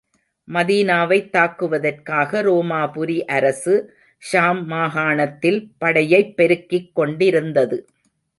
மதீனாவைத் 0.47 1.29
தாக்குவதற்காக, 1.31 2.41
ரோமாபுரி 2.41 3.19
அரசு, 3.27 3.75
ஷாம் 4.23 4.63
மாகாணத்தில் 4.63 5.71
படையைப் 5.77 6.33
பெருக்கிக் 6.37 6.95
கொண்டிருந்தது. 6.95 7.77